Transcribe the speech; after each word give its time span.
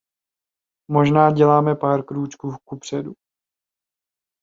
Možná 0.87 1.31
děláme 1.31 1.75
pár 1.75 2.03
krůčků 2.03 2.49
kupředu. 2.63 3.13